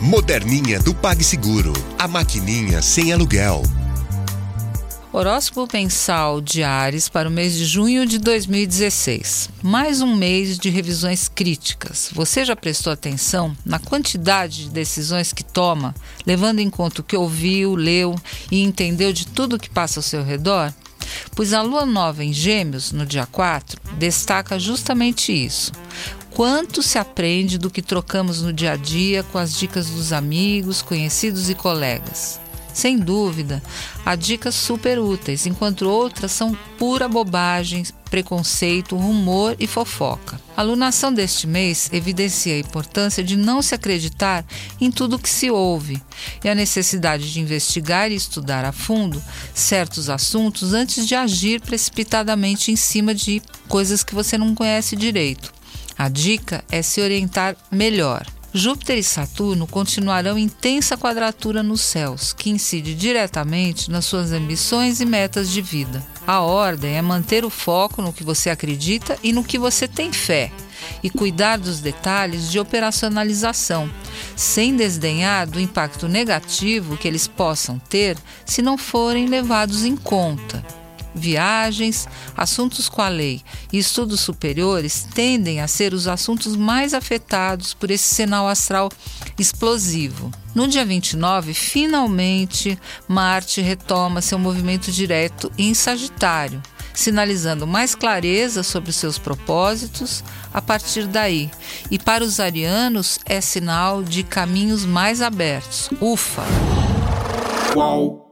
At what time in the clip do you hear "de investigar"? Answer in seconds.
47.32-48.12